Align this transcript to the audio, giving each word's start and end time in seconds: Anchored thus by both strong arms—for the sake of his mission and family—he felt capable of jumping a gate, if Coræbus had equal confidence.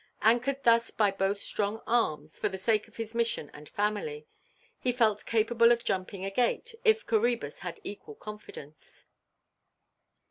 Anchored 0.23 0.63
thus 0.63 0.89
by 0.89 1.11
both 1.11 1.43
strong 1.43 1.79
arms—for 1.85 2.49
the 2.49 2.57
sake 2.57 2.87
of 2.87 2.95
his 2.95 3.13
mission 3.13 3.51
and 3.53 3.69
family—he 3.69 4.91
felt 4.91 5.27
capable 5.27 5.71
of 5.71 5.83
jumping 5.83 6.25
a 6.25 6.31
gate, 6.31 6.73
if 6.83 7.05
Coræbus 7.05 7.59
had 7.59 7.79
equal 7.83 8.15
confidence. 8.15 9.05